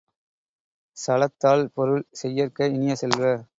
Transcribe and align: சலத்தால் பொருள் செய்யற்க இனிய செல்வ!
சலத்தால் 0.97 1.63
பொருள் 1.73 2.03
செய்யற்க 2.13 2.69
இனிய 2.69 2.95
செல்வ! 2.95 3.21